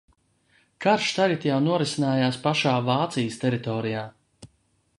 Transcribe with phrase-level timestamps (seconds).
[0.85, 4.07] Karš tagad jau norisinājās pašā Vācijas teritorijā.